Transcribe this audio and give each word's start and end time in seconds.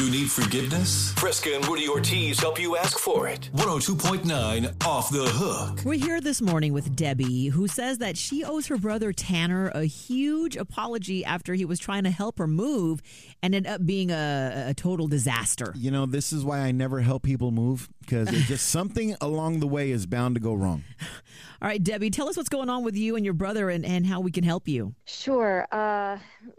You 0.00 0.10
need 0.10 0.30
forgiveness? 0.30 1.12
Fresca 1.12 1.54
and 1.54 1.66
Woody 1.66 1.86
Ortiz 1.86 2.40
help 2.40 2.58
you 2.58 2.74
ask 2.74 2.98
for 2.98 3.28
it. 3.28 3.50
102.9 3.54 4.86
Off 4.86 5.10
the 5.10 5.26
Hook. 5.26 5.80
We're 5.84 5.98
here 5.98 6.22
this 6.22 6.40
morning 6.40 6.72
with 6.72 6.96
Debbie, 6.96 7.48
who 7.48 7.68
says 7.68 7.98
that 7.98 8.16
she 8.16 8.42
owes 8.42 8.68
her 8.68 8.78
brother 8.78 9.12
Tanner 9.12 9.68
a 9.74 9.84
huge 9.84 10.56
apology 10.56 11.22
after 11.22 11.52
he 11.52 11.66
was 11.66 11.78
trying 11.78 12.04
to 12.04 12.10
help 12.10 12.38
her 12.38 12.46
move 12.46 13.02
and 13.42 13.54
ended 13.54 13.70
up 13.70 13.84
being 13.84 14.10
a, 14.10 14.68
a 14.68 14.74
total 14.74 15.06
disaster. 15.06 15.74
You 15.76 15.90
know, 15.90 16.06
this 16.06 16.32
is 16.32 16.46
why 16.46 16.60
I 16.60 16.72
never 16.72 17.00
help 17.00 17.22
people 17.22 17.50
move 17.50 17.90
because 18.00 18.32
it's 18.32 18.48
just 18.48 18.66
something 18.70 19.16
along 19.20 19.60
the 19.60 19.68
way 19.68 19.90
is 19.90 20.06
bound 20.06 20.34
to 20.36 20.40
go 20.40 20.54
wrong. 20.54 20.82
All 21.60 21.68
right, 21.68 21.82
Debbie, 21.82 22.08
tell 22.08 22.26
us 22.26 22.38
what's 22.38 22.48
going 22.48 22.70
on 22.70 22.84
with 22.84 22.96
you 22.96 23.16
and 23.16 23.24
your 23.26 23.34
brother 23.34 23.68
and, 23.68 23.84
and 23.84 24.06
how 24.06 24.20
we 24.20 24.30
can 24.30 24.44
help 24.44 24.66
you. 24.66 24.94
Sure. 25.04 25.68
Uh, 25.70 26.16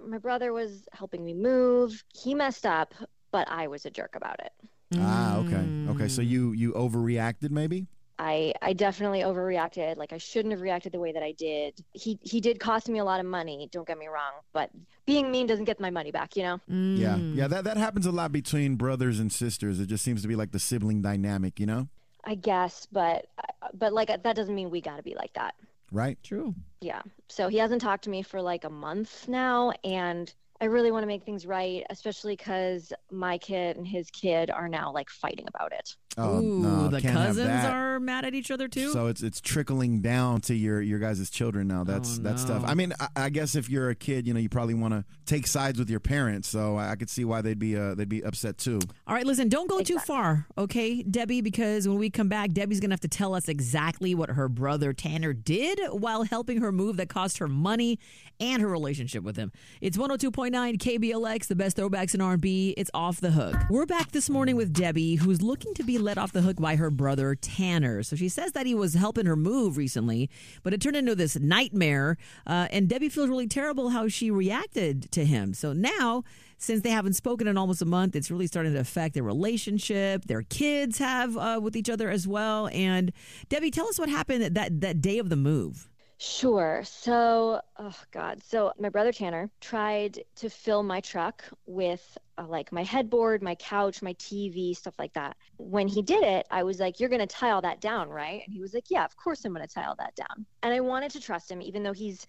my 0.08 0.20
brother 0.20 0.54
was 0.54 0.88
helping 0.94 1.26
me 1.26 1.34
move. 1.34 2.04
He 2.14 2.36
messed 2.36 2.68
up, 2.68 2.94
but 3.32 3.50
I 3.50 3.68
was 3.68 3.86
a 3.86 3.90
jerk 3.90 4.16
about 4.16 4.40
it. 4.40 4.52
Ah, 4.98 5.38
okay. 5.38 5.64
Okay, 5.92 6.08
so 6.08 6.22
you 6.22 6.52
you 6.52 6.74
overreacted 6.74 7.52
maybe? 7.52 7.88
I 8.20 8.54
I 8.62 8.74
definitely 8.74 9.22
overreacted. 9.22 9.98
Like 9.98 10.14
I 10.14 10.18
shouldn't 10.18 10.52
have 10.52 10.62
reacted 10.62 10.92
the 10.92 11.00
way 11.00 11.12
that 11.12 11.24
I 11.24 11.32
did. 11.32 11.84
He 11.94 12.20
he 12.22 12.40
did 12.40 12.60
cost 12.60 12.88
me 12.90 13.00
a 13.00 13.04
lot 13.04 13.20
of 13.20 13.26
money. 13.26 13.68
Don't 13.72 13.88
get 13.88 13.98
me 13.98 14.08
wrong, 14.08 14.34
but 14.54 14.70
being 15.06 15.32
mean 15.32 15.48
doesn't 15.48 15.66
get 15.66 15.80
my 15.80 15.90
money 15.90 16.12
back. 16.12 16.36
You 16.36 16.44
know. 16.44 16.60
Yeah. 16.68 17.16
Yeah, 17.16 17.48
that 17.48 17.64
that 17.64 17.78
happens 17.78 18.06
a 18.06 18.12
lot 18.12 18.32
between 18.32 18.76
brothers 18.76 19.20
and 19.20 19.32
sisters. 19.32 19.80
It 19.80 19.88
just 19.88 20.04
seems 20.04 20.22
to 20.22 20.28
be 20.28 20.36
like 20.36 20.52
the 20.52 20.60
sibling 20.60 21.02
dynamic, 21.02 21.60
you 21.60 21.66
know? 21.66 21.88
I 22.24 22.36
guess, 22.36 22.88
but 22.92 23.26
but 23.74 23.94
like 23.94 24.10
that 24.10 24.36
doesn't 24.36 24.54
mean 24.54 24.70
we 24.70 24.82
got 24.82 24.98
to 24.98 25.04
be 25.04 25.16
like 25.16 25.34
that. 25.34 25.56
Right? 25.92 26.18
True. 26.24 26.54
Yeah. 26.80 27.02
So 27.28 27.48
he 27.48 27.58
hasn't 27.58 27.82
talked 27.82 28.04
to 28.04 28.10
me 28.10 28.22
for 28.22 28.42
like 28.42 28.66
a 28.66 28.70
month 28.70 29.28
now, 29.28 29.72
and 29.84 30.32
I 30.62 30.66
really 30.66 30.92
want 30.92 31.02
to 31.02 31.08
make 31.08 31.24
things 31.24 31.48
right, 31.48 31.84
especially 31.90 32.36
because 32.36 32.94
my 33.10 33.40
kid 33.40 33.78
and 33.78 33.88
his 33.88 34.12
kid 34.12 34.52
are 34.52 34.70
now 34.70 34.94
like 34.94 35.10
fighting 35.10 35.46
about 35.48 35.74
it. 35.74 35.96
Oh, 36.18 36.40
Ooh, 36.42 36.60
no, 36.60 36.88
the 36.90 37.02
cousins 37.02 37.48
are 37.66 38.00
mad 38.00 38.26
at 38.26 38.34
each 38.34 38.52
other 38.52 38.68
too. 38.68 38.92
So 38.92 39.08
it's 39.08 39.22
it's 39.24 39.40
trickling 39.40 40.02
down 40.02 40.42
to 40.42 40.54
your 40.56 40.82
your 40.82 41.00
guys' 41.00 41.30
children 41.30 41.68
now. 41.68 41.84
That's 41.86 42.20
Oh, 42.20 42.22
that's 42.22 42.44
no. 42.48 42.56
tough. 42.60 42.64
I 42.70 42.74
mean, 42.74 42.94
I, 43.00 43.08
I 43.16 43.30
guess 43.30 43.56
if 43.56 43.70
you're 43.70 43.90
a 43.90 43.96
kid, 43.96 44.28
you 44.28 44.34
know, 44.34 44.40
you 44.40 44.50
probably 44.50 44.74
want 44.74 44.94
to 44.94 45.06
take 45.26 45.48
sides 45.48 45.80
with 45.80 45.90
your 45.90 46.00
parents. 46.02 46.50
So 46.50 46.76
I, 46.76 46.92
I 46.92 46.96
could 46.96 47.10
see 47.10 47.24
why 47.24 47.42
they'd 47.42 47.58
be 47.60 47.78
uh, 47.78 47.96
they'd 47.96 48.10
be 48.10 48.24
upset 48.24 48.58
too. 48.58 48.80
All 49.08 49.16
right, 49.16 49.26
listen, 49.26 49.48
don't 49.50 49.70
go 49.70 49.82
too 49.82 50.00
far, 50.00 50.48
okay, 50.58 51.02
Debbie, 51.04 51.42
because 51.42 51.88
when 51.88 51.98
we 51.98 52.10
come 52.10 52.28
back, 52.28 52.52
Debbie's 52.52 52.80
going 52.82 52.90
to 52.90 52.94
have 52.94 53.00
to 53.02 53.08
tell 53.08 53.34
us 53.34 53.48
exactly 53.48 54.14
what 54.14 54.30
her 54.32 54.50
brother 54.50 54.92
Tanner 54.94 55.34
did 55.34 55.80
while 55.92 56.24
helping 56.24 56.60
her 56.62 56.72
move 56.72 56.98
that 56.98 57.08
cost 57.10 57.38
her 57.38 57.48
money 57.48 58.00
and 58.40 58.62
her 58.62 58.68
relationship 58.68 59.24
with 59.24 59.38
him. 59.38 59.52
It's 59.82 59.98
102.9 59.98 60.52
KBLX, 60.78 61.48
the 61.48 61.56
best 61.56 61.78
throwbacks 61.78 62.14
in 62.16 62.22
R&B. 62.22 62.74
It's 62.78 62.92
Off 62.94 63.22
the 63.22 63.32
Hook. 63.32 63.56
We're 63.70 63.86
back 63.86 64.12
this 64.12 64.30
morning 64.30 64.56
with 64.56 64.74
Debbie, 64.74 65.16
who's 65.16 65.42
looking 65.42 65.74
to 65.76 65.84
be 65.84 65.98
let 66.02 66.18
off 66.18 66.32
the 66.32 66.42
hook 66.42 66.58
by 66.58 66.76
her 66.76 66.90
brother 66.90 67.36
Tanner. 67.36 68.04
So 68.04 68.16
she 68.16 68.30
says 68.30 68.52
that 68.54 68.66
he 68.66 68.76
was 68.76 68.94
helping 68.94 69.26
her 69.26 69.36
move 69.36 69.78
recently, 69.78 70.30
but 70.64 70.74
it 70.74 70.82
turned 70.82 70.98
into 70.98 71.16
this 71.16 71.40
nightmare, 71.40 72.18
uh, 72.46 72.68
and 72.72 72.90
Debbie 72.90 73.10
feels 73.10 73.30
really 73.30 73.48
terrible 73.48 73.90
how 73.90 74.08
she 74.08 74.32
reacted 74.32 75.12
to 75.12 75.26
him. 75.26 75.54
So 75.54 75.74
now 75.74 76.24
since 76.62 76.82
they 76.82 76.92
haven't 76.92 77.14
spoken 77.14 77.48
in 77.48 77.58
almost 77.58 77.82
a 77.82 77.86
month, 77.86 78.16
it's 78.16 78.30
really 78.30 78.46
starting 78.46 78.74
to 78.74 78.80
affect 78.80 79.16
their 79.16 79.24
relationship. 79.24 80.26
Their 80.26 80.44
kids 80.44 81.00
have 81.00 81.36
uh, 81.36 81.60
with 81.62 81.76
each 81.76 81.90
other 81.90 82.10
as 82.10 82.28
well. 82.28 82.70
And 82.72 83.12
Debbie, 83.50 83.72
tell 83.72 83.88
us 83.88 83.98
what 83.98 84.10
happened 84.10 84.56
that 84.56 84.82
that 84.82 85.02
day 85.02 85.18
of 85.18 85.30
the 85.30 85.36
move. 85.36 85.90
Sure. 86.24 86.84
So, 86.86 87.62
oh 87.80 87.96
God. 88.12 88.44
So, 88.44 88.72
my 88.80 88.90
brother 88.90 89.12
Tanner 89.12 89.50
tried 89.60 90.24
to 90.36 90.52
fill 90.52 90.84
my 90.84 91.00
truck 91.02 91.44
with 91.66 92.16
uh, 92.38 92.46
like 92.48 92.72
my 92.72 92.84
headboard, 92.84 93.42
my 93.42 93.56
couch, 93.56 94.04
my 94.04 94.14
TV, 94.14 94.78
stuff 94.78 94.94
like 95.00 95.14
that. 95.14 95.36
When 95.58 95.88
he 95.88 96.04
did 96.04 96.24
it, 96.24 96.46
I 96.52 96.62
was 96.62 96.80
like, 96.80 97.00
You're 97.00 97.10
going 97.10 97.22
to 97.22 97.26
tie 97.26 97.50
all 97.50 97.62
that 97.62 97.82
down, 97.82 98.08
right? 98.08 98.44
And 98.46 98.54
he 98.54 98.62
was 98.62 98.76
like, 98.76 98.84
Yeah, 98.92 99.04
of 99.04 99.18
course 99.18 99.44
I'm 99.46 99.52
going 99.52 99.68
to 99.68 99.74
tie 99.74 99.86
all 99.86 99.96
that 99.98 100.14
down. 100.16 100.46
And 100.62 100.72
I 100.72 100.80
wanted 100.82 101.10
to 101.14 101.20
trust 101.20 101.50
him, 101.50 101.60
even 101.60 101.82
though 101.82 101.92
he's 101.92 102.28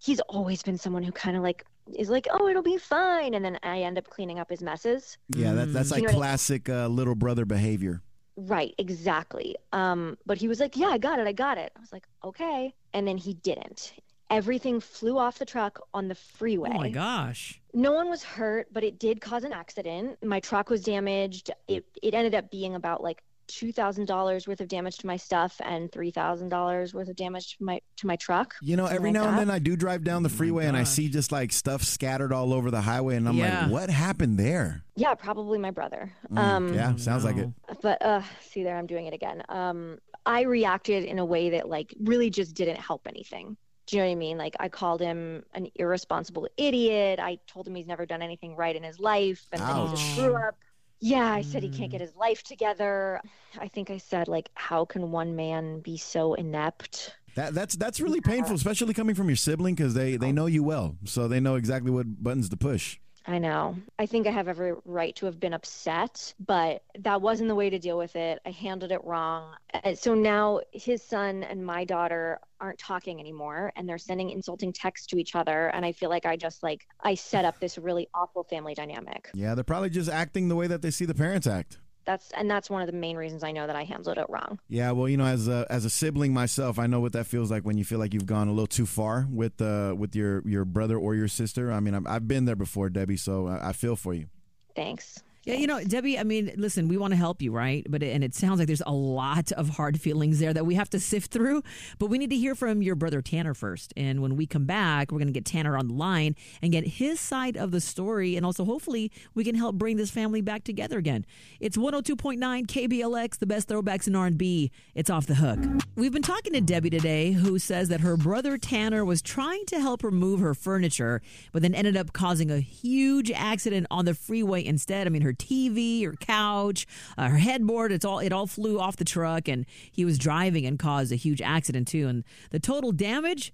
he's 0.00 0.18
always 0.28 0.64
been 0.64 0.76
someone 0.76 1.04
who 1.04 1.12
kind 1.12 1.36
of 1.36 1.44
like 1.44 1.64
is 1.96 2.10
like, 2.10 2.26
Oh, 2.32 2.48
it'll 2.48 2.60
be 2.60 2.76
fine. 2.76 3.34
And 3.34 3.44
then 3.44 3.56
I 3.62 3.82
end 3.82 3.98
up 3.98 4.10
cleaning 4.10 4.40
up 4.40 4.50
his 4.50 4.62
messes. 4.62 5.16
Yeah, 5.28 5.52
that, 5.52 5.72
that's 5.72 5.90
You 5.90 5.94
like 5.98 6.02
know 6.02 6.06
what 6.08 6.14
I- 6.14 6.18
classic 6.18 6.68
uh, 6.68 6.88
little 6.88 7.14
brother 7.14 7.44
behavior. 7.44 8.02
Right, 8.34 8.74
exactly. 8.78 9.54
Um, 9.72 10.18
but 10.26 10.38
he 10.38 10.48
was 10.48 10.58
like, 10.58 10.76
"Yeah, 10.76 10.86
I 10.88 10.98
got 10.98 11.20
it. 11.20 11.28
I 11.28 11.32
got 11.32 11.56
it." 11.58 11.70
I 11.76 11.80
was 11.80 11.92
like, 11.92 12.08
"Okay." 12.24 12.74
And 12.94 13.06
then 13.06 13.16
he 13.16 13.34
didn't. 13.34 13.92
Everything 14.30 14.80
flew 14.80 15.18
off 15.18 15.38
the 15.38 15.44
truck 15.44 15.78
on 15.92 16.08
the 16.08 16.14
freeway. 16.14 16.70
Oh 16.72 16.78
my 16.78 16.88
gosh. 16.90 17.60
No 17.74 17.92
one 17.92 18.08
was 18.08 18.22
hurt, 18.22 18.68
but 18.72 18.82
it 18.82 18.98
did 18.98 19.20
cause 19.20 19.44
an 19.44 19.52
accident. 19.52 20.22
My 20.24 20.40
truck 20.40 20.70
was 20.70 20.82
damaged. 20.82 21.50
It 21.68 21.84
it 22.02 22.14
ended 22.14 22.34
up 22.34 22.50
being 22.50 22.74
about 22.74 23.02
like 23.02 23.22
two 23.48 23.72
thousand 23.72 24.06
dollars 24.06 24.48
worth 24.48 24.62
of 24.62 24.68
damage 24.68 24.96
to 24.98 25.06
my 25.06 25.16
stuff 25.16 25.60
and 25.62 25.92
three 25.92 26.10
thousand 26.10 26.48
dollars 26.48 26.94
worth 26.94 27.08
of 27.08 27.16
damage 27.16 27.58
to 27.58 27.64
my 27.64 27.80
to 27.96 28.06
my 28.06 28.16
truck. 28.16 28.54
You 28.62 28.76
know, 28.76 28.86
every 28.86 29.10
like 29.12 29.14
now 29.20 29.28
and 29.28 29.38
then 29.38 29.50
I 29.50 29.58
do 29.58 29.76
drive 29.76 30.02
down 30.04 30.22
the 30.22 30.30
freeway 30.30 30.64
and 30.66 30.76
I 30.78 30.84
see 30.84 31.08
just 31.10 31.30
like 31.32 31.52
stuff 31.52 31.82
scattered 31.82 32.32
all 32.32 32.54
over 32.54 32.70
the 32.70 32.80
highway, 32.80 33.16
and 33.16 33.28
I'm 33.28 33.36
Yeah. 33.36 33.62
like, 33.64 33.70
what 33.72 33.90
happened 33.90 34.38
there? 34.38 34.82
Yeah, 34.96 35.14
probably 35.14 35.58
my 35.58 35.72
brother. 35.72 36.10
Mm, 36.32 36.38
um, 36.38 36.74
yeah, 36.74 36.96
sounds 36.96 37.24
like 37.24 37.36
it. 37.36 37.50
but 37.82 38.00
uh 38.00 38.22
see 38.40 38.62
there 38.62 38.76
i'm 38.78 38.86
doing 38.86 39.06
it 39.06 39.14
again 39.14 39.42
um 39.48 39.98
i 40.26 40.42
reacted 40.42 41.04
in 41.04 41.18
a 41.18 41.24
way 41.24 41.50
that 41.50 41.68
like 41.68 41.94
really 42.00 42.30
just 42.30 42.54
didn't 42.54 42.78
help 42.78 43.06
anything. 43.06 43.56
Do 43.86 43.96
you 43.96 44.02
know 44.02 44.08
what 44.08 44.12
i 44.12 44.16
mean? 44.16 44.38
Like 44.38 44.56
i 44.60 44.68
called 44.68 45.00
him 45.00 45.42
an 45.54 45.66
irresponsible 45.76 46.48
idiot. 46.56 47.18
I 47.20 47.38
told 47.46 47.66
him 47.66 47.74
he's 47.74 47.86
never 47.86 48.06
done 48.06 48.22
anything 48.22 48.54
right 48.56 48.74
in 48.76 48.82
his 48.82 48.98
life 48.98 49.44
and 49.52 49.60
then 49.60 49.76
he 49.76 49.88
just 49.90 50.10
Ouch. 50.10 50.14
grew 50.16 50.36
up. 50.36 50.56
Yeah 51.00 51.32
i 51.32 51.42
said 51.42 51.62
he 51.62 51.68
Mm. 51.70 51.76
can't 51.78 51.90
get 51.90 52.00
his 52.00 52.14
life 52.14 52.42
together. 52.44 53.20
I 53.58 53.68
think 53.68 53.90
i 53.90 53.98
said 53.98 54.28
like 54.28 54.48
how 54.54 54.84
can 54.84 55.10
one 55.10 55.34
man 55.36 55.80
be 55.80 55.96
so 55.96 56.34
inept? 56.34 57.16
That 57.34 57.54
that's 57.54 57.74
that's 57.76 57.98
really 57.98 58.20
painful, 58.20 58.54
especially 58.54 58.92
coming 58.94 59.14
from 59.14 59.28
your 59.28 59.36
sibling 59.36 59.74
because 59.74 59.94
they 59.94 60.16
they 60.16 60.32
know 60.32 60.46
you 60.46 60.62
well, 60.62 60.96
so 61.04 61.28
they 61.28 61.40
know 61.40 61.54
exactly 61.56 61.90
what 61.90 62.22
buttons 62.22 62.48
to 62.50 62.56
push. 62.56 62.98
I 63.26 63.38
know. 63.38 63.76
I 63.98 64.06
think 64.06 64.26
I 64.26 64.30
have 64.30 64.48
every 64.48 64.74
right 64.84 65.14
to 65.16 65.26
have 65.26 65.38
been 65.38 65.54
upset, 65.54 66.34
but 66.44 66.82
that 66.98 67.22
wasn't 67.22 67.48
the 67.48 67.54
way 67.54 67.70
to 67.70 67.78
deal 67.78 67.96
with 67.96 68.16
it. 68.16 68.40
I 68.44 68.50
handled 68.50 68.92
it 68.92 69.02
wrong. 69.04 69.54
And 69.84 69.98
so 69.98 70.14
now 70.14 70.60
his 70.72 71.02
son 71.02 71.44
and 71.44 71.64
my 71.64 71.84
daughter 71.84 72.40
aren't 72.60 72.78
talking 72.78 73.20
anymore 73.20 73.72
and 73.76 73.88
they're 73.88 73.98
sending 73.98 74.30
insulting 74.30 74.72
texts 74.72 75.06
to 75.08 75.16
each 75.16 75.34
other 75.34 75.68
and 75.68 75.84
I 75.84 75.92
feel 75.92 76.10
like 76.10 76.26
I 76.26 76.36
just 76.36 76.62
like 76.62 76.86
I 77.00 77.14
set 77.14 77.44
up 77.44 77.58
this 77.58 77.76
really 77.76 78.08
awful 78.14 78.44
family 78.44 78.74
dynamic. 78.74 79.30
Yeah, 79.34 79.54
they're 79.54 79.64
probably 79.64 79.90
just 79.90 80.10
acting 80.10 80.48
the 80.48 80.56
way 80.56 80.66
that 80.68 80.82
they 80.82 80.90
see 80.90 81.04
the 81.04 81.14
parents 81.14 81.46
act. 81.46 81.78
That's 82.04 82.30
and 82.32 82.50
that's 82.50 82.68
one 82.68 82.82
of 82.82 82.86
the 82.86 82.92
main 82.96 83.16
reasons 83.16 83.44
I 83.44 83.52
know 83.52 83.66
that 83.66 83.76
I 83.76 83.84
handled 83.84 84.18
it 84.18 84.26
wrong. 84.28 84.58
Yeah, 84.68 84.90
well, 84.92 85.08
you 85.08 85.16
know, 85.16 85.24
as 85.24 85.48
a 85.48 85.66
as 85.70 85.84
a 85.84 85.90
sibling 85.90 86.32
myself, 86.32 86.78
I 86.78 86.86
know 86.86 87.00
what 87.00 87.12
that 87.12 87.26
feels 87.26 87.50
like 87.50 87.64
when 87.64 87.78
you 87.78 87.84
feel 87.84 87.98
like 87.98 88.12
you've 88.12 88.26
gone 88.26 88.48
a 88.48 88.52
little 88.52 88.66
too 88.66 88.86
far 88.86 89.26
with 89.30 89.60
uh 89.60 89.94
with 89.96 90.16
your 90.16 90.42
your 90.46 90.64
brother 90.64 90.98
or 90.98 91.14
your 91.14 91.28
sister. 91.28 91.72
I 91.72 91.80
mean, 91.80 91.94
I've, 91.94 92.06
I've 92.06 92.28
been 92.28 92.44
there 92.44 92.56
before, 92.56 92.90
Debbie, 92.90 93.16
so 93.16 93.46
I, 93.46 93.68
I 93.68 93.72
feel 93.72 93.96
for 93.96 94.14
you. 94.14 94.26
Thanks. 94.74 95.22
Yeah, 95.44 95.54
you 95.54 95.66
know, 95.66 95.82
Debbie, 95.82 96.20
I 96.20 96.22
mean, 96.22 96.52
listen, 96.56 96.86
we 96.86 96.96
want 96.96 97.12
to 97.12 97.16
help 97.16 97.42
you, 97.42 97.50
right? 97.50 97.84
But 97.88 98.04
and 98.04 98.22
it 98.22 98.32
sounds 98.32 98.60
like 98.60 98.68
there's 98.68 98.82
a 98.86 98.92
lot 98.92 99.50
of 99.50 99.70
hard 99.70 100.00
feelings 100.00 100.38
there 100.38 100.54
that 100.54 100.64
we 100.64 100.76
have 100.76 100.88
to 100.90 101.00
sift 101.00 101.32
through, 101.32 101.62
but 101.98 102.06
we 102.06 102.18
need 102.18 102.30
to 102.30 102.36
hear 102.36 102.54
from 102.54 102.80
your 102.80 102.94
brother 102.94 103.20
Tanner 103.20 103.52
first. 103.52 103.92
And 103.96 104.22
when 104.22 104.36
we 104.36 104.46
come 104.46 104.66
back, 104.66 105.10
we're 105.10 105.18
going 105.18 105.26
to 105.26 105.32
get 105.32 105.44
Tanner 105.44 105.76
on 105.76 105.88
the 105.88 105.94
line 105.94 106.36
and 106.62 106.70
get 106.70 106.86
his 106.86 107.18
side 107.18 107.56
of 107.56 107.72
the 107.72 107.80
story 107.80 108.36
and 108.36 108.46
also 108.46 108.64
hopefully 108.64 109.10
we 109.34 109.42
can 109.42 109.56
help 109.56 109.74
bring 109.74 109.96
this 109.96 110.12
family 110.12 110.42
back 110.42 110.62
together 110.62 110.96
again. 110.96 111.26
It's 111.58 111.76
102.9 111.76 112.38
KBLX, 112.38 113.38
the 113.40 113.46
best 113.46 113.68
throwbacks 113.68 114.06
in 114.06 114.14
R&B. 114.14 114.70
It's 114.94 115.10
off 115.10 115.26
the 115.26 115.34
hook. 115.34 115.58
We've 115.96 116.12
been 116.12 116.22
talking 116.22 116.52
to 116.52 116.60
Debbie 116.60 116.90
today 116.90 117.32
who 117.32 117.58
says 117.58 117.88
that 117.88 118.00
her 118.00 118.16
brother 118.16 118.58
Tanner 118.58 119.04
was 119.04 119.20
trying 119.20 119.66
to 119.66 119.80
help 119.80 120.02
her 120.02 120.12
move 120.12 120.38
her 120.38 120.54
furniture, 120.54 121.20
but 121.50 121.62
then 121.62 121.74
ended 121.74 121.96
up 121.96 122.12
causing 122.12 122.48
a 122.52 122.60
huge 122.60 123.32
accident 123.32 123.88
on 123.90 124.04
the 124.04 124.14
freeway 124.14 124.64
instead. 124.64 125.08
I 125.08 125.10
mean, 125.10 125.22
her 125.22 125.31
TV, 125.32 126.04
her 126.04 126.14
couch, 126.14 126.86
uh, 127.18 127.28
her 127.28 127.38
headboard, 127.38 127.92
it's 127.92 128.04
all 128.04 128.18
it 128.18 128.32
all 128.32 128.46
flew 128.46 128.78
off 128.78 128.96
the 128.96 129.04
truck 129.04 129.48
and 129.48 129.66
he 129.90 130.04
was 130.04 130.18
driving 130.18 130.66
and 130.66 130.78
caused 130.78 131.12
a 131.12 131.16
huge 131.16 131.42
accident 131.42 131.88
too. 131.88 132.08
And 132.08 132.24
the 132.50 132.60
total 132.60 132.92
damage 132.92 133.52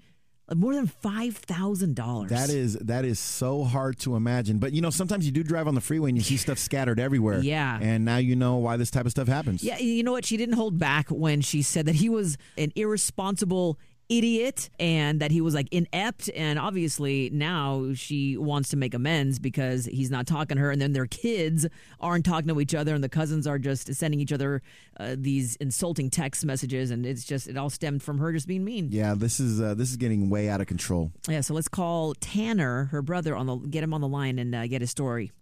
uh, 0.48 0.54
more 0.54 0.74
than 0.74 0.86
$5,000. 0.88 2.28
That 2.28 2.50
is 2.50 2.74
that 2.74 3.04
is 3.04 3.18
so 3.18 3.64
hard 3.64 3.98
to 4.00 4.16
imagine. 4.16 4.58
But 4.58 4.72
you 4.72 4.80
know, 4.80 4.90
sometimes 4.90 5.26
you 5.26 5.32
do 5.32 5.42
drive 5.42 5.68
on 5.68 5.74
the 5.74 5.80
freeway 5.80 6.10
and 6.10 6.18
you 6.18 6.24
see 6.24 6.36
stuff 6.38 6.58
scattered 6.58 6.98
everywhere. 6.98 7.40
Yeah. 7.40 7.78
and 7.80 8.04
now 8.04 8.16
you 8.16 8.36
know 8.36 8.56
why 8.56 8.76
this 8.76 8.90
type 8.90 9.04
of 9.04 9.10
stuff 9.10 9.28
happens. 9.28 9.62
Yeah, 9.62 9.78
you 9.78 10.02
know 10.02 10.12
what? 10.12 10.24
She 10.24 10.36
didn't 10.36 10.54
hold 10.54 10.78
back 10.78 11.08
when 11.10 11.40
she 11.40 11.62
said 11.62 11.86
that 11.86 11.96
he 11.96 12.08
was 12.08 12.38
an 12.56 12.72
irresponsible 12.76 13.78
idiot 14.08 14.70
and 14.80 15.20
that 15.20 15.30
he 15.30 15.40
was 15.40 15.54
like 15.54 15.68
inept. 15.72 16.30
And 16.34 16.58
obviously 16.58 17.30
now 17.30 17.92
she 17.94 18.36
wants 18.36 18.70
to 18.70 18.76
make 18.76 18.94
amends 18.94 19.38
because 19.38 19.86
he's 19.86 20.10
not 20.10 20.26
talking 20.26 20.56
to 20.56 20.62
her. 20.62 20.70
And 20.70 20.80
then 20.80 20.92
their 20.92 21.06
kids 21.06 21.66
aren't 22.00 22.24
talking 22.24 22.48
to 22.48 22.60
each 22.60 22.74
other 22.74 22.94
and 22.94 23.04
the 23.04 23.08
cousins 23.08 23.46
are 23.46 23.58
just 23.58 23.92
sending 23.94 24.20
each 24.20 24.32
other 24.32 24.62
uh, 24.98 25.14
these 25.18 25.56
insulting 25.56 26.10
text 26.10 26.44
messages. 26.44 26.90
And 26.90 27.04
it's 27.04 27.24
just 27.24 27.48
it 27.48 27.56
all 27.56 27.70
stemmed 27.70 28.02
from 28.02 28.18
her 28.18 28.32
just 28.32 28.48
being 28.48 28.64
mean. 28.64 28.88
Yeah, 28.90 29.14
this 29.14 29.40
is 29.40 29.60
uh, 29.60 29.74
this 29.74 29.90
is 29.90 29.96
getting 29.96 30.30
way 30.30 30.48
out 30.48 30.60
of 30.60 30.66
control. 30.66 31.12
yeah 31.28 31.40
so 31.40 31.54
let's 31.54 31.68
call 31.68 32.14
tanner 32.14 32.84
her 32.86 33.02
brother 33.02 33.36
on 33.36 33.46
the 33.46 33.56
get 33.56 33.84
him 33.84 33.92
on 33.94 34.00
the 34.00 34.08
line 34.08 34.38
and 34.38 34.54
uh, 34.54 34.66
get 34.66 34.80
his 34.80 34.90
story. 34.90 35.32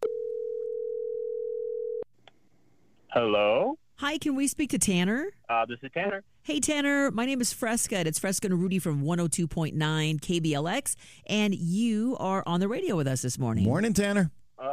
Hello, 3.13 3.79
Hi, 3.99 4.19
can 4.19 4.35
we 4.37 4.47
speak 4.47 4.71
to 4.71 4.79
Tanner? 4.79 5.29
uh, 5.49 5.65
this 5.67 5.79
is 5.83 5.91
Tanner. 5.95 6.23
Hey, 6.43 6.61
Tanner, 6.61 7.11
my 7.11 7.25
name 7.25 7.41
is 7.41 7.53
Fresca. 7.53 7.97
and 7.97 8.07
It's 8.09 8.19
Fresca 8.19 8.47
and 8.49 8.61
Rudy 8.61 8.79
from 8.79 9.03
102.9 9.03 9.73
KBLX, 10.21 10.95
and 11.27 11.55
you 11.55 12.17
are 12.21 12.43
on 12.47 12.61
the 12.61 12.69
radio 12.69 12.95
with 12.95 13.07
us 13.09 13.23
this 13.23 13.39
morning. 13.39 13.65
Morning, 13.65 13.95
Tanner. 13.95 14.31
Uh, 14.59 14.65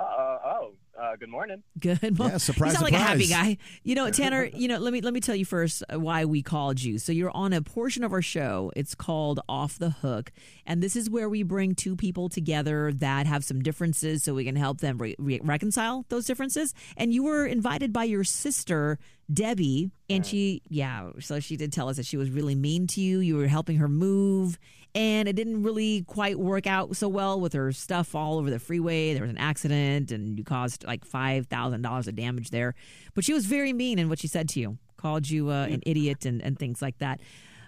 uh, 1.14 1.16
good 1.16 1.30
morning. 1.30 1.64
Good. 1.80 2.02
morning. 2.18 2.34
Yeah, 2.34 2.38
surprise, 2.38 2.72
You 2.72 2.80
sound 2.80 2.92
like 2.92 2.94
a 2.94 3.04
happy 3.04 3.28
guy. 3.28 3.58
You 3.84 3.96
know, 3.96 4.10
Tanner. 4.10 4.46
You 4.46 4.68
know, 4.68 4.80
let 4.80 4.94
me 4.94 5.02
let 5.02 5.14
me 5.14 5.20
tell 5.20 5.36
you 5.36 5.46
first 5.46 5.84
uh, 5.94 6.00
why 6.00 6.26
we 6.26 6.42
called 6.42 6.82
you. 6.82 6.98
So 6.98 7.12
you're 7.12 7.36
on 7.36 7.54
a 7.54 7.62
portion 7.62 8.04
of 8.04 8.12
our 8.12 8.22
show. 8.22 8.72
It's 8.76 8.96
called 8.96 9.40
Off 9.48 9.78
the 9.78 9.92
Hook, 9.92 10.32
and 10.66 10.82
this 10.82 10.96
is 10.96 11.10
where 11.10 11.30
we 11.30 11.44
bring 11.44 11.76
two 11.76 11.96
people 11.96 12.30
together 12.30 12.92
that 12.94 13.28
have 13.28 13.44
some 13.44 13.62
differences, 13.62 14.24
so 14.24 14.34
we 14.34 14.46
can 14.46 14.56
help 14.56 14.80
them 14.80 14.98
re- 14.98 15.16
re- 15.20 15.42
reconcile 15.44 16.06
those 16.10 16.26
differences. 16.26 16.74
And 16.98 17.14
you 17.14 17.24
were 17.24 17.46
invited 17.46 17.94
by 17.94 18.06
your 18.06 18.24
sister. 18.24 19.00
Debbie, 19.34 19.92
and 20.10 20.26
she, 20.26 20.62
yeah, 20.68 21.10
so 21.20 21.40
she 21.40 21.58
did 21.58 21.74
tell 21.74 21.90
us 21.90 21.98
that 21.98 22.06
she 22.06 22.18
was 22.18 22.30
really 22.30 22.56
mean 22.56 22.88
to 22.88 23.02
you. 23.02 23.20
You 23.20 23.38
were 23.38 23.48
helping 23.48 23.78
her 23.78 23.88
move, 23.88 24.60
and 24.94 25.28
it 25.28 25.36
didn't 25.36 25.64
really 25.64 26.04
quite 26.04 26.38
work 26.38 26.68
out 26.68 26.96
so 26.96 27.08
well 27.08 27.40
with 27.40 27.54
her 27.54 27.72
stuff 27.72 28.14
all 28.14 28.38
over 28.38 28.50
the 28.50 28.60
freeway. 28.60 29.14
There 29.14 29.24
was 29.24 29.32
an 29.32 29.38
accident, 29.38 30.12
and 30.12 30.38
you 30.38 30.44
caused 30.44 30.84
like 30.86 31.06
five 31.06 31.48
thousand 31.48 31.82
dollars 31.82 32.08
of 32.08 32.16
damage 32.16 32.52
there. 32.52 32.76
But 33.14 33.24
she 33.24 33.34
was 33.34 33.46
very 33.46 33.74
mean 33.74 33.98
in 34.00 34.10
what 34.10 34.20
she 34.20 34.28
said 34.28 34.50
to 34.50 34.60
you, 34.60 34.78
called 34.98 35.30
you 35.30 35.50
uh, 35.50 35.66
an 35.66 35.82
idiot, 35.86 36.26
and, 36.26 36.42
and 36.42 36.60
things 36.60 36.82
like 36.82 37.00
that. 37.00 37.20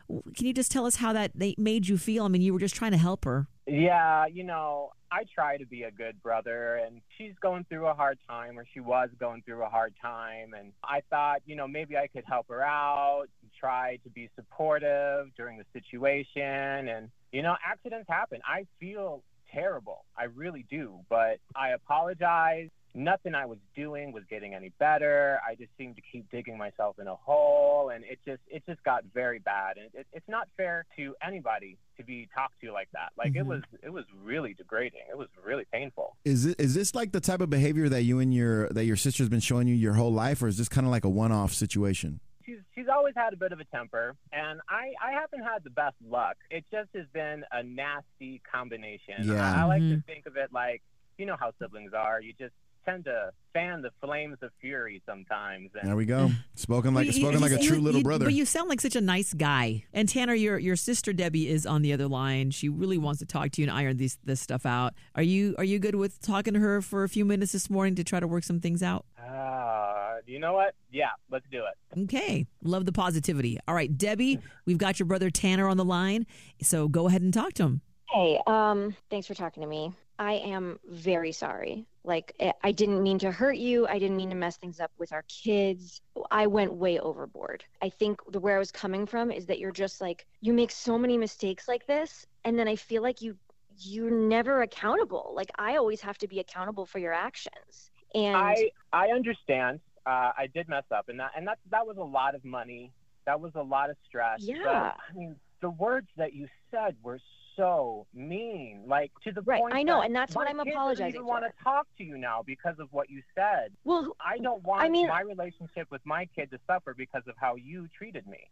Can 0.07 0.45
you 0.45 0.53
just 0.53 0.71
tell 0.71 0.85
us 0.85 0.97
how 0.97 1.13
that 1.13 1.31
they 1.33 1.55
made 1.57 1.87
you 1.87 1.97
feel? 1.97 2.25
I 2.25 2.27
mean, 2.27 2.41
you 2.41 2.53
were 2.53 2.59
just 2.59 2.75
trying 2.75 2.91
to 2.91 2.97
help 2.97 3.25
her. 3.25 3.47
Yeah, 3.67 4.27
you 4.27 4.43
know, 4.43 4.91
I 5.11 5.23
try 5.33 5.57
to 5.57 5.65
be 5.65 5.83
a 5.83 5.91
good 5.91 6.21
brother, 6.21 6.75
and 6.75 7.01
she's 7.17 7.33
going 7.41 7.65
through 7.67 7.87
a 7.87 7.95
hard 7.95 8.19
time, 8.27 8.59
or 8.59 8.65
she 8.73 8.79
was 8.79 9.09
going 9.19 9.41
through 9.41 9.63
a 9.63 9.69
hard 9.69 9.93
time. 9.99 10.53
And 10.53 10.71
I 10.83 11.01
thought, 11.09 11.41
you 11.45 11.55
know, 11.55 11.67
maybe 11.67 11.97
I 11.97 12.07
could 12.07 12.25
help 12.27 12.47
her 12.49 12.63
out, 12.63 13.25
try 13.59 13.97
to 14.03 14.09
be 14.09 14.29
supportive 14.35 15.27
during 15.35 15.57
the 15.57 15.65
situation. 15.73 16.89
And, 16.89 17.09
you 17.31 17.41
know, 17.41 17.55
accidents 17.65 18.07
happen. 18.07 18.39
I 18.45 18.67
feel 18.79 19.23
terrible. 19.51 20.05
I 20.15 20.25
really 20.25 20.65
do. 20.69 20.99
But 21.09 21.39
I 21.55 21.69
apologize. 21.69 22.69
Nothing 22.97 23.35
I 23.35 23.45
was 23.45 23.57
doing 23.75 24.13
was 24.13 24.23
getting 24.29 24.53
any 24.53 24.69
better. 24.79 25.37
I 25.45 25.55
just 25.55 25.69
seemed 25.77 25.97
to 25.97 26.01
keep 26.01 26.31
digging 26.31 26.57
myself 26.57 26.97
in 26.97 27.07
a 27.07 27.15
hole, 27.15 27.89
and 27.93 28.05
it 28.05 28.19
just 28.25 28.39
it 28.47 28.63
just 28.65 28.81
got 28.85 29.03
very 29.13 29.39
bad. 29.39 29.75
And 29.77 29.89
it, 29.93 30.07
it's 30.13 30.29
not 30.29 30.47
fair 30.55 30.85
to 30.95 31.13
anybody 31.21 31.77
to 31.97 32.03
be 32.05 32.29
talked 32.33 32.53
to 32.63 32.71
like 32.71 32.87
that. 32.93 33.09
Like 33.17 33.35
it 33.35 33.43
Mhm. 33.43 33.47
was 33.47 33.63
it 33.83 33.89
was 33.91 34.05
really 34.23 34.53
degrading. 34.53 35.01
It 35.09 35.17
was 35.17 35.27
really 35.45 35.65
painful. 35.73 36.15
Is 36.23 36.45
it, 36.45 36.55
is 36.57 36.73
this 36.73 36.95
like 36.95 37.11
the 37.11 37.19
type 37.19 37.41
of 37.41 37.49
behavior 37.49 37.89
that 37.89 38.03
you 38.03 38.19
and 38.19 38.33
your 38.33 38.69
that 38.69 38.85
your 38.85 38.95
sister's 38.95 39.27
been 39.27 39.41
showing 39.41 39.67
you 39.67 39.75
your 39.75 39.95
whole 39.95 40.13
life, 40.13 40.41
or 40.41 40.47
is 40.47 40.57
this 40.57 40.69
kind 40.69 40.87
of 40.87 40.91
like 40.91 41.03
a 41.03 41.09
one 41.09 41.33
off 41.33 41.51
situation? 41.53 42.21
She's 42.45 42.59
she's 42.75 42.87
always 42.87 43.13
had 43.17 43.33
a 43.33 43.37
bit 43.37 43.51
of 43.51 43.59
a 43.59 43.65
temper, 43.65 44.15
and 44.31 44.61
I 44.69 44.93
I 45.03 45.11
haven't 45.11 45.43
had 45.43 45.65
the 45.65 45.69
best 45.69 45.97
luck. 46.07 46.37
It 46.49 46.63
just 46.71 46.91
has 46.95 47.07
been 47.11 47.43
a 47.51 47.61
nasty 47.61 48.41
combination. 48.49 49.15
Yeah. 49.23 49.53
I, 49.53 49.61
I 49.61 49.63
like 49.65 49.81
to 49.81 49.97
Mhm. 49.97 50.05
think 50.05 50.27
of 50.27 50.37
it 50.37 50.53
like 50.53 50.81
you 51.17 51.25
know 51.25 51.35
how 51.37 51.51
siblings 51.61 51.91
are. 51.93 52.21
You 52.21 52.31
just 52.39 52.53
tend 52.85 53.05
to 53.05 53.31
fan 53.53 53.81
the 53.81 53.89
flames 54.01 54.37
of 54.41 54.51
fury 54.61 55.01
sometimes. 55.05 55.69
And 55.79 55.87
There 55.89 55.95
we 55.95 56.05
go. 56.05 56.29
Spoken 56.55 56.93
like 56.93 57.07
You- 57.07 57.13
spoken 57.13 57.39
you- 57.39 57.39
like 57.39 57.51
a 57.51 57.61
you- 57.61 57.69
true 57.69 57.79
little 57.79 58.01
brother. 58.03 58.25
But 58.25 58.33
you 58.33 58.45
sound 58.45 58.69
like 58.69 58.81
such 58.81 58.95
a 58.95 59.01
nice 59.01 59.33
guy. 59.33 59.85
And 59.93 60.07
Tanner, 60.09 60.33
your 60.33 60.57
your 60.59 60.75
sister 60.75 61.13
Debbie 61.13 61.49
is 61.49 61.65
on 61.65 61.81
the 61.81 61.93
other 61.93 62.07
line. 62.07 62.51
She 62.51 62.69
really 62.69 62.97
wants 62.97 63.19
to 63.19 63.25
talk 63.25 63.51
to 63.51 63.61
you 63.61 63.67
and 63.67 63.75
iron 63.77 63.97
these 63.97 64.17
this 64.23 64.41
stuff 64.41 64.65
out. 64.65 64.93
Are 65.15 65.23
you 65.23 65.55
are 65.57 65.63
you 65.63 65.79
good 65.79 65.95
with 65.95 66.19
talking 66.21 66.53
to 66.53 66.59
her 66.59 66.81
for 66.81 67.03
a 67.03 67.09
few 67.09 67.25
minutes 67.25 67.51
this 67.53 67.69
morning 67.69 67.95
to 67.95 68.03
try 68.03 68.19
to 68.19 68.27
work 68.27 68.43
some 68.43 68.59
things 68.59 68.83
out? 68.83 69.05
uh, 69.19 70.17
you 70.25 70.39
know 70.39 70.53
what? 70.53 70.75
Yeah, 70.91 71.09
let's 71.29 71.45
do 71.51 71.63
it. 71.65 71.99
Okay. 72.03 72.45
Love 72.63 72.85
the 72.85 72.91
positivity. 72.91 73.59
All 73.67 73.75
right, 73.75 73.95
Debbie, 73.97 74.39
we've 74.65 74.77
got 74.77 74.97
your 74.99 75.05
brother 75.07 75.29
Tanner 75.29 75.67
on 75.67 75.77
the 75.77 75.85
line. 75.85 76.25
So 76.61 76.87
go 76.87 77.07
ahead 77.07 77.21
and 77.21 77.33
talk 77.33 77.53
to 77.53 77.63
him. 77.63 77.81
Hey, 78.09 78.39
um, 78.47 78.95
thanks 79.09 79.27
for 79.27 79.33
talking 79.33 79.61
to 79.63 79.67
me. 79.67 79.93
I 80.17 80.33
am 80.33 80.79
very 80.85 81.31
sorry. 81.31 81.85
Like, 82.03 82.33
I- 82.39 82.53
I 82.63 82.71
didn't 82.71 83.01
mean 83.03 83.19
to 83.19 83.31
hurt 83.31 83.57
you. 83.57 83.87
I 83.87 83.99
didn't 83.99 84.17
mean 84.17 84.29
to 84.29 84.35
mess 84.35 84.57
things 84.57 84.79
up 84.79 84.91
with 84.97 85.11
our 85.11 85.23
kids. 85.23 86.01
I 86.31 86.47
went 86.47 86.73
way 86.73 86.99
overboard. 86.99 87.65
I 87.81 87.89
think 87.89 88.19
the 88.31 88.39
where 88.39 88.55
I 88.55 88.59
was 88.59 88.71
coming 88.71 89.05
from 89.05 89.31
is 89.31 89.45
that 89.47 89.59
you're 89.59 89.71
just 89.71 90.01
like 90.01 90.25
you 90.41 90.53
make 90.53 90.71
so 90.71 90.97
many 90.97 91.17
mistakes 91.17 91.67
like 91.67 91.85
this, 91.87 92.25
and 92.43 92.57
then 92.57 92.67
I 92.67 92.75
feel 92.75 93.01
like 93.01 93.21
you 93.21 93.37
you're 93.77 94.11
never 94.11 94.61
accountable. 94.61 95.33
Like 95.35 95.51
I 95.57 95.75
always 95.75 95.99
have 96.01 96.17
to 96.19 96.27
be 96.27 96.39
accountable 96.39 96.85
for 96.85 96.99
your 96.99 97.11
actions. 97.13 97.91
And 98.13 98.37
I 98.37 98.71
I 98.93 99.09
understand. 99.09 99.81
Uh, 100.05 100.31
I 100.37 100.47
did 100.53 100.69
mess 100.69 100.85
up, 100.91 101.09
and 101.09 101.19
that 101.19 101.31
and 101.35 101.47
that 101.47 101.57
that 101.71 101.85
was 101.85 101.97
a 101.97 102.03
lot 102.03 102.35
of 102.35 102.45
money. 102.45 102.91
That 103.25 103.41
was 103.41 103.51
a 103.55 103.61
lot 103.63 103.89
of 103.89 103.97
stress. 104.05 104.39
Yeah. 104.41 104.61
But, 104.63 104.97
I 105.09 105.13
mean, 105.15 105.35
the 105.61 105.71
words 105.71 106.07
that 106.15 106.33
you 106.33 106.47
said 106.71 106.95
were 107.01 107.19
so 107.55 108.05
mean, 108.13 108.83
like 108.87 109.11
to 109.23 109.31
the 109.31 109.41
Right, 109.41 109.61
point. 109.61 109.73
I 109.75 109.83
know, 109.83 109.99
that 109.99 110.07
and 110.07 110.15
that's 110.15 110.35
what 110.35 110.47
I'm 110.47 110.57
kids 110.63 110.75
don't 110.75 111.25
want 111.25 111.45
to 111.45 111.63
talk 111.63 111.87
to 111.97 112.03
you 112.03 112.17
now 112.17 112.41
because 112.45 112.75
of 112.79 112.87
what 112.91 113.09
you 113.09 113.21
said. 113.33 113.71
well, 113.83 114.15
I 114.19 114.37
don't 114.39 114.63
want 114.63 114.83
I 114.83 114.89
mean- 114.89 115.07
my 115.07 115.21
relationship 115.21 115.89
with 115.91 116.01
my 116.05 116.25
kid 116.35 116.51
to 116.51 116.59
suffer 116.67 116.93
because 116.93 117.23
of 117.27 117.35
how 117.39 117.55
you 117.55 117.87
treated 117.97 118.27
me. 118.27 118.47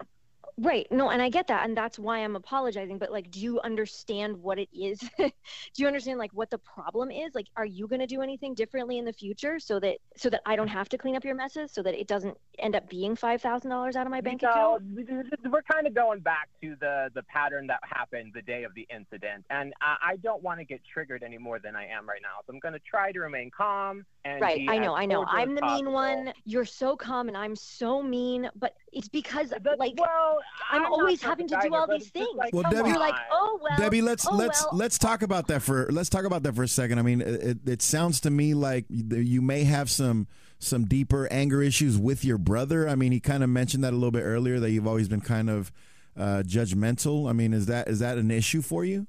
Right. 0.57 0.85
No, 0.91 1.09
and 1.09 1.21
I 1.21 1.29
get 1.29 1.47
that. 1.47 1.65
And 1.65 1.75
that's 1.75 1.97
why 1.97 2.19
I'm 2.19 2.35
apologizing. 2.35 2.97
But 2.99 3.11
like, 3.11 3.31
do 3.31 3.39
you 3.39 3.59
understand 3.61 4.37
what 4.37 4.59
it 4.59 4.69
is? 4.71 4.99
do 5.17 5.31
you 5.77 5.87
understand 5.87 6.19
like 6.19 6.31
what 6.33 6.49
the 6.51 6.59
problem 6.59 7.09
is? 7.11 7.33
Like, 7.33 7.47
are 7.55 7.65
you 7.65 7.87
going 7.87 8.01
to 8.01 8.07
do 8.07 8.21
anything 8.21 8.53
differently 8.53 8.97
in 8.97 9.05
the 9.05 9.13
future 9.13 9.59
so 9.59 9.79
that, 9.79 9.97
so 10.15 10.29
that 10.29 10.41
I 10.45 10.55
don't 10.55 10.67
have 10.67 10.89
to 10.89 10.97
clean 10.97 11.15
up 11.15 11.23
your 11.25 11.35
messes 11.35 11.71
so 11.71 11.81
that 11.83 11.95
it 11.99 12.07
doesn't 12.07 12.37
end 12.59 12.75
up 12.75 12.87
being 12.89 13.15
$5,000 13.15 13.95
out 13.95 14.05
of 14.05 14.11
my 14.11 14.21
bank 14.21 14.43
no, 14.43 14.49
account? 14.49 14.83
we- 14.95 15.03
we- 15.03 15.49
we're 15.49 15.63
kind 15.63 15.87
of 15.87 15.93
going 15.93 16.19
back 16.19 16.49
to 16.61 16.75
the 16.79 17.09
the 17.13 17.23
pattern 17.23 17.67
that 17.67 17.79
happened 17.83 18.31
the 18.33 18.41
day 18.41 18.63
of 18.63 18.73
the 18.73 18.87
incident, 18.89 19.45
and 19.49 19.73
I, 19.81 19.95
I 20.01 20.15
don't 20.17 20.41
want 20.41 20.59
to 20.59 20.65
get 20.65 20.81
triggered 20.85 21.23
any 21.23 21.37
more 21.37 21.59
than 21.59 21.75
I 21.75 21.87
am 21.87 22.07
right 22.07 22.21
now. 22.21 22.39
So 22.45 22.53
I'm 22.53 22.59
going 22.59 22.73
to 22.73 22.79
try 22.79 23.11
to 23.11 23.19
remain 23.19 23.51
calm 23.51 24.05
and 24.25 24.41
Right. 24.41 24.65
I 24.69 24.77
know. 24.77 24.95
I 24.95 25.05
know. 25.05 25.25
I'm 25.27 25.51
as 25.51 25.59
the 25.59 25.65
mean 25.65 25.85
possible. 25.85 25.91
one. 25.93 26.33
You're 26.45 26.65
so 26.65 26.95
calm 26.95 27.27
and 27.27 27.35
I'm 27.35 27.55
so 27.55 28.01
mean, 28.01 28.49
but 28.55 28.75
it's 28.91 29.09
because 29.09 29.49
The- 29.49 29.75
like, 29.77 29.93
well, 29.97 30.39
I'm 30.71 30.83
not 30.83 30.91
always 30.91 31.21
having 31.21 31.47
to 31.49 31.55
do 31.55 31.67
either, 31.67 31.75
all 31.75 31.87
these 31.87 32.09
things. 32.09 32.29
like, 32.35 32.53
Well, 32.53 32.69
Debbie- 32.71 32.93
like, 32.93 33.15
oh, 33.31 33.59
well. 33.61 33.77
Debbie, 33.77 34.01
let's 34.01 34.25
oh, 34.27 34.35
let's 34.35 34.63
well. 34.63 34.77
let's 34.79 34.97
talk 34.97 35.23
about 35.23 35.47
that 35.47 35.61
for 35.61 35.87
let's 35.91 36.09
talk 36.09 36.23
about 36.25 36.43
that 36.43 36.55
for 36.55 36.63
a 36.63 36.67
second. 36.67 36.99
I 36.99 37.01
mean, 37.01 37.21
it, 37.21 37.57
it 37.67 37.81
sounds 37.81 38.21
to 38.21 38.29
me 38.29 38.53
like 38.53 38.85
you 38.89 39.41
may 39.41 39.63
have 39.65 39.89
some 39.89 40.27
some 40.59 40.85
deeper 40.85 41.27
anger 41.29 41.61
issues 41.61 41.97
with 41.97 42.23
your 42.23 42.37
brother. 42.37 42.87
I 42.87 42.95
mean, 42.95 43.11
he 43.11 43.19
kind 43.19 43.43
of 43.43 43.49
mentioned 43.49 43.83
that 43.83 43.91
a 43.91 43.97
little 43.97 44.11
bit 44.11 44.21
earlier 44.23 44.59
that 44.61 44.71
you've 44.71 44.87
always 44.87 45.09
been 45.09 45.19
kind 45.21 45.49
of 45.49 45.71
uh, 46.15 46.43
judgmental. 46.45 47.29
I 47.29 47.33
mean, 47.33 47.53
is 47.53 47.65
that 47.65 47.89
is 47.89 47.99
that 47.99 48.17
an 48.17 48.31
issue 48.31 48.61
for 48.61 48.85
you? 48.85 49.07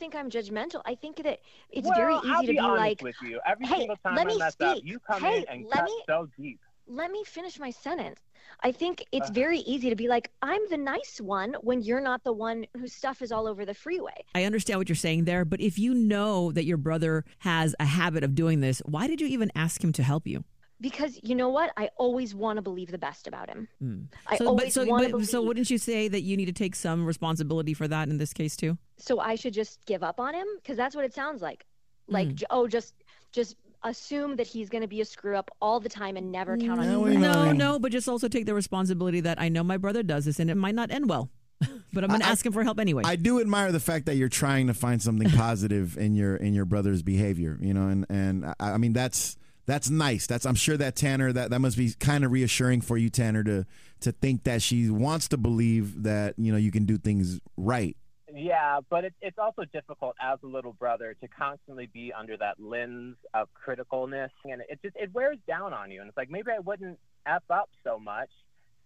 I 0.00 0.02
think 0.02 0.14
I'm 0.14 0.30
judgmental. 0.30 0.80
I 0.86 0.94
think 0.94 1.16
that 1.24 1.40
it's 1.70 1.86
well, 1.86 1.94
very 1.94 2.14
I'll 2.14 2.24
easy 2.24 2.46
to 2.46 2.52
be 2.52 2.52
be 2.54 2.58
honest 2.58 2.78
like, 2.78 3.02
with 3.02 3.16
you. 3.22 3.38
Every 3.44 3.66
"Hey, 3.66 3.80
single 3.80 3.96
time 3.96 4.14
let 4.14 4.26
I 4.28 4.30
me 4.30 4.38
mess 4.38 4.56
up, 4.58 4.78
you 4.82 4.98
come 4.98 5.22
Hey, 5.22 5.40
in 5.40 5.44
and 5.50 5.66
let 5.66 5.80
cut 5.80 5.84
me- 5.84 6.02
so 6.06 6.26
deep. 6.38 6.58
let 6.86 7.10
me 7.10 7.22
finish 7.24 7.58
my 7.60 7.68
sentence. 7.70 8.18
I 8.62 8.72
think 8.72 9.04
it's 9.12 9.28
Uh. 9.28 9.34
very 9.34 9.58
easy 9.58 9.90
to 9.90 9.96
be 9.96 10.08
like, 10.08 10.30
I'm 10.40 10.62
the 10.70 10.78
nice 10.78 11.20
one 11.20 11.52
when 11.60 11.82
you're 11.82 12.00
not 12.00 12.24
the 12.24 12.32
one 12.32 12.64
whose 12.78 12.94
stuff 12.94 13.20
is 13.20 13.30
all 13.30 13.46
over 13.46 13.66
the 13.66 13.74
freeway. 13.74 14.24
I 14.34 14.44
understand 14.44 14.80
what 14.80 14.88
you're 14.88 14.96
saying 14.96 15.24
there, 15.26 15.44
but 15.44 15.60
if 15.60 15.78
you 15.78 15.92
know 15.92 16.50
that 16.52 16.64
your 16.64 16.78
brother 16.78 17.26
has 17.40 17.74
a 17.78 17.84
habit 17.84 18.24
of 18.24 18.34
doing 18.34 18.60
this, 18.62 18.80
why 18.86 19.06
did 19.06 19.20
you 19.20 19.26
even 19.26 19.52
ask 19.54 19.84
him 19.84 19.92
to 19.92 20.02
help 20.02 20.26
you? 20.26 20.44
Because 20.80 21.18
you 21.22 21.34
know 21.34 21.50
what? 21.50 21.72
I 21.76 21.90
always 21.98 22.34
want 22.34 22.56
to 22.56 22.62
believe 22.62 22.90
the 22.90 22.98
best 22.98 23.26
about 23.26 23.48
him. 23.50 23.68
I 23.80 23.84
Hmm. 23.84 23.96
So, 24.36 24.38
but, 24.38 24.46
always 24.46 24.74
so, 24.74 24.84
want 24.86 25.02
to 25.02 25.08
but, 25.08 25.12
believe. 25.12 25.28
so 25.28 25.42
wouldn't 25.42 25.70
you 25.70 25.78
say 25.78 26.08
that 26.08 26.22
you 26.22 26.36
need 26.36 26.46
to 26.46 26.52
take 26.52 26.74
some 26.74 27.04
responsibility 27.04 27.74
for 27.74 27.86
that 27.88 28.08
in 28.08 28.18
this 28.18 28.32
case 28.32 28.56
too? 28.56 28.78
so 28.96 29.18
I 29.18 29.34
should 29.34 29.54
just 29.54 29.84
give 29.86 30.02
up 30.02 30.20
on 30.20 30.34
him 30.34 30.46
because 30.56 30.76
that's 30.76 30.94
what 30.94 31.04
it 31.06 31.14
sounds 31.14 31.40
like. 31.42 31.64
Like, 32.06 32.28
Mm. 32.28 32.42
oh, 32.50 32.66
just 32.68 32.94
just 33.32 33.56
assume 33.82 34.36
that 34.36 34.46
he's 34.46 34.68
going 34.68 34.82
to 34.82 34.88
be 34.88 35.00
a 35.00 35.04
screw 35.06 35.36
up 35.36 35.50
all 35.62 35.80
the 35.80 35.88
time 35.88 36.16
and 36.18 36.30
never 36.30 36.56
count 36.58 36.80
on 36.80 36.86
No, 36.86 36.98
you. 36.98 37.00
we 37.00 37.14
for 37.14 37.20
know. 37.20 37.44
No, 37.46 37.52
no, 37.52 37.78
but 37.78 37.92
just 37.92 38.08
also 38.08 38.28
take 38.28 38.44
the 38.44 38.52
responsibility 38.54 39.20
that 39.20 39.40
I 39.40 39.48
know 39.48 39.62
my 39.62 39.76
brother 39.78 40.02
does 40.02 40.26
this 40.26 40.38
and 40.38 40.50
it 40.50 40.56
might 40.56 40.74
not 40.74 40.90
end 40.90 41.08
well. 41.08 41.30
but 41.92 42.04
I'm 42.04 42.08
going 42.08 42.20
to 42.20 42.26
ask 42.26 42.44
him 42.44 42.52
for 42.52 42.62
help 42.64 42.78
anyway. 42.80 43.02
I 43.06 43.16
do 43.16 43.40
admire 43.40 43.70
the 43.72 43.80
fact 43.80 44.06
that 44.06 44.16
you're 44.16 44.28
trying 44.30 44.66
to 44.66 44.74
find 44.74 45.00
something 45.02 45.30
positive 45.36 45.96
in 45.98 46.14
your 46.14 46.36
in 46.36 46.52
your 46.54 46.64
brother's 46.64 47.02
behavior. 47.02 47.58
You 47.60 47.72
know, 47.74 47.88
and 47.88 48.06
and 48.10 48.46
I, 48.46 48.54
I 48.72 48.76
mean 48.78 48.92
that's 48.94 49.36
that's 49.66 49.90
nice. 49.90 50.26
That's 50.26 50.46
I'm 50.46 50.54
sure 50.54 50.76
that 50.76 50.96
Tanner 50.96 51.32
that 51.32 51.50
that 51.50 51.60
must 51.60 51.76
be 51.76 51.92
kind 51.98 52.24
of 52.24 52.32
reassuring 52.32 52.80
for 52.80 52.96
you, 52.96 53.10
Tanner, 53.10 53.44
to 53.44 53.66
to 54.00 54.12
think 54.12 54.44
that 54.44 54.62
she 54.62 54.90
wants 54.90 55.28
to 55.28 55.36
believe 55.36 56.02
that 56.02 56.34
you 56.38 56.52
know 56.52 56.58
you 56.58 56.70
can 56.70 56.84
do 56.84 56.98
things 56.98 57.40
right. 57.56 57.96
Yeah, 58.32 58.80
but 58.88 59.04
it, 59.04 59.14
it's 59.20 59.38
also 59.38 59.64
difficult 59.72 60.14
as 60.20 60.38
a 60.44 60.46
little 60.46 60.72
brother 60.72 61.16
to 61.20 61.28
constantly 61.28 61.86
be 61.92 62.12
under 62.12 62.36
that 62.36 62.60
lens 62.60 63.16
of 63.34 63.48
criticalness, 63.54 64.30
and 64.44 64.62
it 64.68 64.80
just 64.82 64.96
it 64.96 65.12
wears 65.12 65.38
down 65.46 65.72
on 65.72 65.90
you. 65.90 66.00
And 66.00 66.08
it's 66.08 66.16
like 66.16 66.30
maybe 66.30 66.50
I 66.50 66.60
wouldn't 66.60 66.98
f 67.26 67.42
up 67.50 67.70
so 67.84 67.98
much 67.98 68.30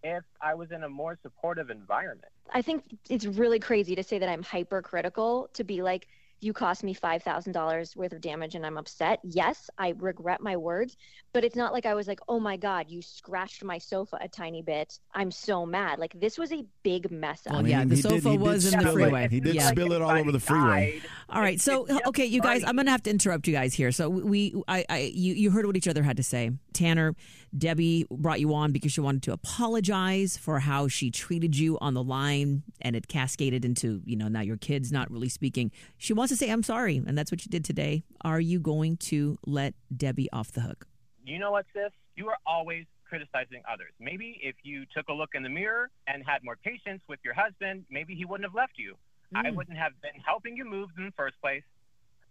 if 0.03 0.23
I 0.41 0.53
was 0.53 0.71
in 0.71 0.83
a 0.83 0.89
more 0.89 1.17
supportive 1.23 1.69
environment. 1.69 2.31
I 2.53 2.61
think 2.61 2.83
it's 3.09 3.25
really 3.25 3.59
crazy 3.59 3.95
to 3.95 4.03
say 4.03 4.19
that 4.19 4.29
I'm 4.29 4.43
hypercritical 4.43 5.49
to 5.53 5.63
be 5.63 5.81
like, 5.81 6.07
you 6.41 6.53
cost 6.53 6.83
me 6.83 6.93
$5,000 6.93 7.95
worth 7.95 8.11
of 8.13 8.21
damage 8.21 8.55
and 8.55 8.65
I'm 8.65 8.77
upset. 8.77 9.19
Yes, 9.23 9.69
I 9.77 9.93
regret 9.97 10.41
my 10.41 10.55
words, 10.57 10.95
but 11.33 11.43
it's 11.43 11.55
not 11.55 11.73
like 11.73 11.85
I 11.85 11.93
was 11.93 12.07
like, 12.07 12.19
oh 12.27 12.39
my 12.39 12.57
God, 12.57 12.85
you 12.89 13.01
scratched 13.01 13.63
my 13.63 13.77
sofa 13.77 14.17
a 14.21 14.27
tiny 14.27 14.61
bit. 14.61 14.99
I'm 15.13 15.31
so 15.31 15.65
mad. 15.65 15.97
Like, 15.97 16.19
this 16.19 16.37
was 16.37 16.51
a 16.51 16.63
big 16.83 17.09
mess 17.11 17.47
up. 17.47 17.53
Well, 17.53 17.59
I 17.59 17.63
mean, 17.63 17.71
yeah, 17.71 17.83
the 17.85 17.95
sofa 17.97 18.29
did 18.31 18.39
was 18.39 18.65
in 18.65 18.79
the 18.79 18.85
spill 18.85 18.97
it. 18.97 19.01
freeway. 19.03 19.27
He 19.29 19.39
did 19.39 19.55
Yeah. 19.55 19.69
spill 19.69 19.91
it 19.93 20.01
all 20.01 20.11
over 20.11 20.31
the 20.31 20.39
freeway. 20.39 21.01
All 21.29 21.41
right, 21.41 21.59
so 21.59 21.87
okay, 22.07 22.25
you 22.25 22.41
guys, 22.41 22.63
I'm 22.63 22.75
gonna 22.75 22.91
have 22.91 23.03
to 23.03 23.09
interrupt 23.09 23.47
you 23.47 23.53
guys 23.53 23.73
here. 23.73 23.91
So 23.91 24.09
we, 24.09 24.53
I, 24.67 24.85
I, 24.89 24.99
you, 25.13 25.33
you 25.33 25.51
heard 25.51 25.65
what 25.65 25.75
each 25.77 25.87
other 25.87 26.03
had 26.03 26.17
to 26.17 26.23
say. 26.23 26.51
Tanner, 26.73 27.15
Debbie 27.57 28.05
brought 28.11 28.39
you 28.41 28.53
on 28.53 28.71
because 28.73 28.91
she 28.91 29.01
wanted 29.01 29.23
to 29.23 29.31
apologize 29.33 30.37
for 30.37 30.59
how 30.59 30.87
she 30.87 31.09
treated 31.09 31.57
you 31.57 31.77
on 31.79 31.93
the 31.93 32.03
line, 32.03 32.63
and 32.81 32.95
it 32.95 33.07
cascaded 33.07 33.65
into, 33.65 34.01
you 34.05 34.15
know, 34.15 34.27
now 34.27 34.41
your 34.41 34.57
kid's 34.57 34.91
not 34.91 35.09
really 35.09 35.29
speaking. 35.29 35.71
She 35.97 36.13
wants 36.25 36.39
to 36.39 36.43
say, 36.43 36.51
"I'm 36.51 36.63
sorry," 36.63 36.97
and 36.97 37.15
that's 37.15 37.31
what 37.31 37.45
you 37.45 37.51
did 37.51 37.63
today. 37.63 38.03
Are 38.21 38.39
you 38.39 38.59
going 38.59 38.97
to 39.13 39.37
let 39.45 39.75
Debbie 39.95 40.27
off 40.33 40.51
the 40.51 40.61
hook? 40.61 40.87
You 41.23 41.37
know 41.37 41.51
what, 41.51 41.67
sis? 41.71 41.91
You 42.15 42.27
are 42.29 42.37
always 42.47 42.85
criticizing 43.07 43.61
others. 43.71 43.91
Maybe 43.99 44.39
if 44.41 44.55
you 44.63 44.85
took 44.95 45.07
a 45.07 45.13
look 45.13 45.29
in 45.35 45.43
the 45.43 45.49
mirror 45.49 45.91
and 46.07 46.23
had 46.25 46.43
more 46.43 46.55
patience 46.55 47.01
with 47.07 47.19
your 47.23 47.35
husband, 47.35 47.85
maybe 47.91 48.15
he 48.15 48.25
wouldn't 48.25 48.49
have 48.49 48.55
left 48.55 48.73
you. 48.77 48.95
I 49.35 49.51
wouldn't 49.51 49.77
have 49.77 49.91
been 50.01 50.19
helping 50.25 50.55
you 50.55 50.65
move 50.65 50.89
in 50.97 51.05
the 51.05 51.11
first 51.11 51.35
place. 51.41 51.63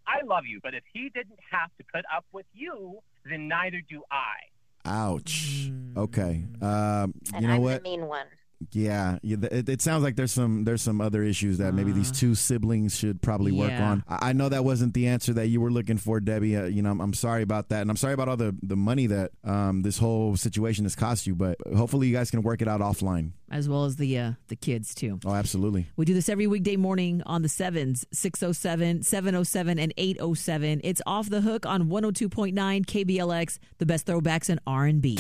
I 0.09 0.25
love 0.25 0.45
you, 0.45 0.59
but 0.61 0.75
if 0.75 0.83
he 0.93 1.11
didn't 1.15 1.39
have 1.53 1.71
to 1.79 1.85
put 1.93 2.05
up 2.15 2.25
with 2.33 2.47
you, 2.53 2.99
then 3.29 3.47
neither 3.47 3.81
do 3.89 4.03
I. 4.11 4.89
Ouch. 4.89 5.69
Mm. 5.71 5.97
Okay. 5.99 6.45
Um, 6.61 7.15
and 7.33 7.43
you 7.43 7.49
know 7.49 7.55
I'm 7.55 7.63
what? 7.63 7.85
the 7.85 7.91
mean 7.91 8.07
one. 8.07 8.27
Yeah, 8.73 9.19
it, 9.23 9.69
it 9.69 9.83
sounds 9.83 10.03
like 10.03 10.17
there's 10.17 10.33
some 10.33 10.65
there's 10.65 10.83
some 10.83 11.01
other 11.01 11.23
issues 11.23 11.59
that 11.59 11.75
maybe 11.75 11.93
these 11.93 12.11
two 12.11 12.35
siblings 12.35 12.97
should 12.97 13.21
probably 13.21 13.53
work. 13.53 13.71
Yeah. 13.71 13.91
on. 13.91 14.05
I, 14.09 14.31
I 14.31 14.33
know 14.33 14.49
that 14.49 14.65
wasn't 14.65 14.95
the 14.95 15.09
answer 15.09 15.33
that 15.35 15.49
you 15.49 15.61
were 15.61 15.71
looking 15.71 15.97
for, 15.99 16.21
Debbie. 16.21 16.57
Uh, 16.57 16.65
you 16.65 16.83
know, 16.83 16.91
I'm, 16.91 17.01
I'm 17.01 17.15
sorry 17.15 17.43
about 17.43 17.69
that, 17.71 17.83
and 17.83 17.91
I'm 17.91 17.97
sorry 17.97 18.15
about 18.15 18.29
all 18.29 18.37
the 18.37 18.57
the 18.63 18.77
money 18.77 19.07
that 19.09 19.33
um, 19.45 19.83
this 19.83 19.99
whole 19.99 20.37
situation 20.37 20.85
has 20.85 20.95
cost 20.97 21.27
you. 21.27 21.35
But 21.35 21.59
hopefully, 21.77 22.07
you 22.09 22.15
guys 22.15 22.31
can 22.31 22.43
work 22.43 22.63
it 22.63 22.69
out 22.69 22.81
offline. 22.81 23.33
As 23.51 23.69
well 23.69 23.85
as 23.85 23.97
the 23.97 24.19
uh, 24.19 24.33
the 24.49 24.57
kids 24.57 24.95
too. 24.95 25.21
Oh, 25.25 25.35
absolutely. 25.35 25.87
We 25.97 26.05
do 26.05 26.15
this 26.15 26.29
every 26.29 26.47
weekday 26.47 26.77
morning 26.77 27.23
on 27.27 27.43
the 27.43 27.49
sevens, 27.49 28.07
607, 28.13 29.03
707, 29.03 29.79
and 29.79 29.93
807. 29.97 30.81
It's 30.83 31.03
off 31.07 31.29
the 31.29 31.41
hook 31.41 31.67
on 31.67 31.85
102.9 31.89 32.55
KBLX, 32.55 33.59
the 33.79 33.87
best 33.87 34.07
throwbacks 34.07 34.49
in 34.49 34.59
R&B. 34.67 35.19